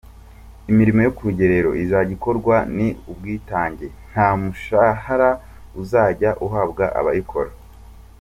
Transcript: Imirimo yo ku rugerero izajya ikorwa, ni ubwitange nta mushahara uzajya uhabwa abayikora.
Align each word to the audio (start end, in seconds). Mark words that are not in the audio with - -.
Imirimo 0.71 0.99
yo 1.05 1.11
ku 1.15 1.21
rugerero 1.27 1.69
izajya 1.83 2.13
ikorwa, 2.17 2.55
ni 2.75 2.87
ubwitange 3.11 3.85
nta 4.09 4.27
mushahara 4.39 5.29
uzajya 5.81 6.29
uhabwa 6.45 6.85
abayikora. 7.01 7.51